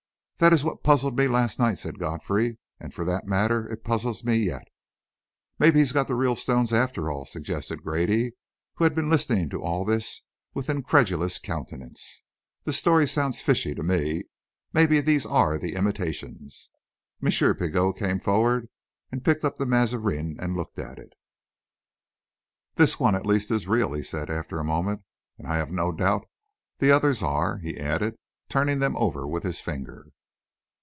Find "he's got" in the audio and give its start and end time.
5.77-6.07